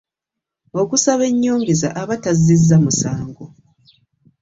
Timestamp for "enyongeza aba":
1.31-2.15